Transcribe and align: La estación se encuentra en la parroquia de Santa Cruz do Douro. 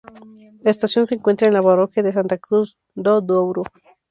La 0.63 0.71
estación 0.71 1.05
se 1.05 1.13
encuentra 1.13 1.47
en 1.47 1.53
la 1.53 1.61
parroquia 1.61 2.01
de 2.01 2.11
Santa 2.11 2.39
Cruz 2.39 2.75
do 2.95 3.21
Douro. 3.21 3.61